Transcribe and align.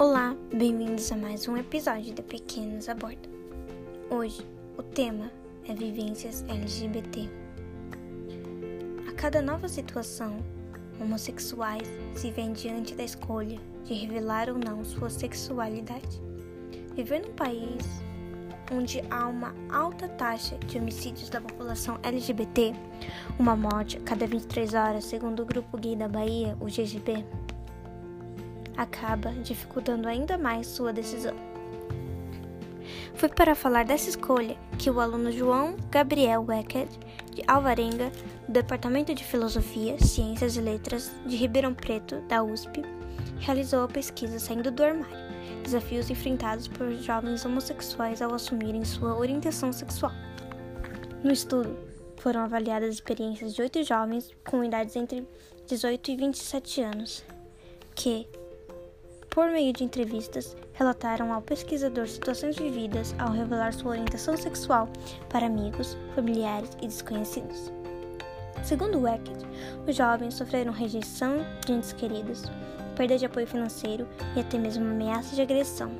Olá, 0.00 0.36
bem-vindos 0.54 1.10
a 1.10 1.16
mais 1.16 1.48
um 1.48 1.56
episódio 1.56 2.14
de 2.14 2.22
Pequenos 2.22 2.88
a 2.88 2.94
Bordo. 2.94 3.28
Hoje, 4.08 4.46
o 4.76 4.82
tema 4.84 5.28
é 5.68 5.74
vivências 5.74 6.44
LGBT. 6.48 7.28
A 9.08 9.12
cada 9.14 9.42
nova 9.42 9.68
situação, 9.68 10.36
homossexuais 11.00 11.82
se 12.14 12.30
veem 12.30 12.52
diante 12.52 12.94
da 12.94 13.02
escolha 13.02 13.58
de 13.86 13.94
revelar 13.94 14.48
ou 14.48 14.56
não 14.56 14.84
sua 14.84 15.10
sexualidade. 15.10 16.22
Viver 16.94 17.26
num 17.26 17.32
país 17.32 17.84
onde 18.72 19.02
há 19.10 19.26
uma 19.26 19.52
alta 19.68 20.06
taxa 20.10 20.56
de 20.58 20.78
homicídios 20.78 21.28
da 21.28 21.40
população 21.40 21.98
LGBT, 22.04 22.72
uma 23.36 23.56
morte 23.56 23.96
a 23.96 24.00
cada 24.02 24.28
23 24.28 24.74
horas, 24.74 25.06
segundo 25.06 25.42
o 25.42 25.44
Grupo 25.44 25.76
Gay 25.76 25.96
da 25.96 26.06
Bahia, 26.06 26.56
o 26.60 26.66
GGB, 26.66 27.24
acaba 28.78 29.32
dificultando 29.42 30.08
ainda 30.08 30.38
mais 30.38 30.66
sua 30.66 30.92
decisão. 30.92 31.34
Foi 33.14 33.28
para 33.28 33.54
falar 33.54 33.84
dessa 33.84 34.08
escolha 34.08 34.56
que 34.78 34.88
o 34.88 35.00
aluno 35.00 35.30
João 35.30 35.76
Gabriel 35.90 36.44
Weckert, 36.48 36.88
de 37.34 37.42
Alvarenga, 37.46 38.10
do 38.46 38.52
Departamento 38.52 39.14
de 39.14 39.24
Filosofia, 39.24 39.98
Ciências 39.98 40.56
e 40.56 40.60
Letras 40.60 41.12
de 41.26 41.36
Ribeirão 41.36 41.74
Preto, 41.74 42.20
da 42.28 42.42
USP, 42.42 42.82
realizou 43.40 43.82
a 43.82 43.88
pesquisa 43.88 44.38
Saindo 44.38 44.70
do 44.70 44.82
Armário 44.82 45.28
Desafios 45.68 46.08
enfrentados 46.08 46.66
por 46.66 46.90
jovens 46.94 47.44
homossexuais 47.44 48.22
ao 48.22 48.32
assumirem 48.32 48.86
sua 48.86 49.14
orientação 49.18 49.70
sexual. 49.70 50.12
No 51.22 51.30
estudo, 51.30 51.76
foram 52.16 52.40
avaliadas 52.40 52.94
experiências 52.94 53.54
de 53.54 53.60
oito 53.60 53.82
jovens 53.82 54.30
com 54.46 54.64
idades 54.64 54.96
entre 54.96 55.26
18 55.66 56.10
e 56.10 56.16
27 56.16 56.80
anos, 56.80 57.24
que, 57.94 58.26
por 59.38 59.52
meio 59.52 59.72
de 59.72 59.84
entrevistas, 59.84 60.56
relataram 60.72 61.32
ao 61.32 61.40
pesquisador 61.40 62.08
situações 62.08 62.56
vividas 62.56 63.14
ao 63.20 63.30
revelar 63.30 63.72
sua 63.72 63.92
orientação 63.92 64.36
sexual 64.36 64.88
para 65.28 65.46
amigos, 65.46 65.96
familiares 66.16 66.70
e 66.82 66.88
desconhecidos. 66.88 67.72
Segundo 68.64 68.98
Weckett, 68.98 69.38
os 69.86 69.94
jovens 69.94 70.34
sofreram 70.34 70.72
rejeição 70.72 71.36
de 71.64 71.72
entes 71.72 71.92
queridos, 71.92 72.50
perda 72.96 73.16
de 73.16 73.26
apoio 73.26 73.46
financeiro 73.46 74.08
e 74.34 74.40
até 74.40 74.58
mesmo 74.58 74.84
ameaça 74.84 75.36
de 75.36 75.42
agressão. 75.42 75.92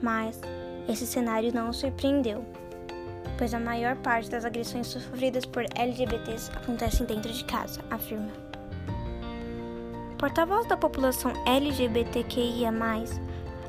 Mas 0.00 0.40
esse 0.88 1.06
cenário 1.06 1.52
não 1.52 1.68
o 1.68 1.74
surpreendeu, 1.74 2.42
pois 3.36 3.52
a 3.52 3.60
maior 3.60 3.94
parte 3.96 4.30
das 4.30 4.46
agressões 4.46 4.86
sofridas 4.86 5.44
por 5.44 5.66
LGBTs 5.74 6.50
acontecem 6.56 7.04
dentro 7.04 7.30
de 7.30 7.44
casa, 7.44 7.82
afirma 7.90 8.49
porta-voz 10.20 10.66
da 10.66 10.76
população 10.76 11.32
LGBTQIA, 11.46 12.70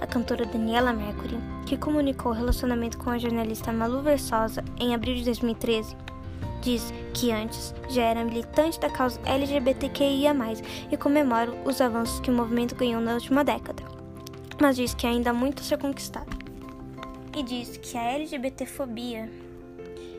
a 0.00 0.06
cantora 0.06 0.46
Daniela 0.46 0.94
Mercury, 0.94 1.36
que 1.66 1.76
comunicou 1.76 2.32
o 2.32 2.34
relacionamento 2.34 2.96
com 2.96 3.10
a 3.10 3.18
jornalista 3.18 3.70
Malu 3.70 4.00
Versosa 4.00 4.64
em 4.80 4.94
abril 4.94 5.14
de 5.16 5.26
2013, 5.26 5.94
diz 6.62 6.90
que 7.12 7.30
antes 7.30 7.74
já 7.90 8.02
era 8.04 8.24
militante 8.24 8.80
da 8.80 8.88
causa 8.88 9.20
LGBTQIA, 9.26 10.34
e 10.90 10.96
comemora 10.96 11.52
os 11.66 11.82
avanços 11.82 12.18
que 12.20 12.30
o 12.30 12.34
movimento 12.34 12.74
ganhou 12.74 13.02
na 13.02 13.12
última 13.12 13.44
década, 13.44 13.82
mas 14.58 14.74
diz 14.74 14.94
que 14.94 15.06
ainda 15.06 15.28
há 15.28 15.34
muito 15.34 15.60
a 15.60 15.64
ser 15.64 15.76
conquistado. 15.76 16.34
E 17.36 17.42
diz 17.42 17.76
que 17.76 17.98
a 17.98 18.04
LGBTfobia 18.12 19.30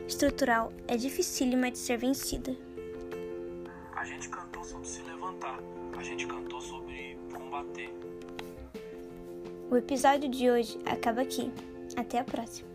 estrutural 0.06 0.72
é 0.86 0.96
dificílima 0.96 1.72
de 1.72 1.78
ser 1.78 1.96
vencida. 1.96 2.56
A 3.96 4.04
gente 4.04 4.28
cantou 4.28 4.62
sobre 4.62 4.86
se 4.86 5.09
levantar 5.30 5.60
a 5.96 6.02
gente 6.02 6.26
cantou 6.26 6.60
sobre 6.60 7.18
combater. 7.32 7.92
O 9.70 9.76
episódio 9.76 10.28
de 10.28 10.50
hoje 10.50 10.78
acaba 10.84 11.22
aqui. 11.22 11.52
Até 11.96 12.18
a 12.18 12.24
próxima. 12.24 12.69